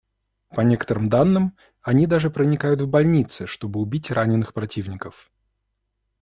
[0.49, 5.31] По некоторым данным, они даже проникают в больницы, чтобы убить раненых противников.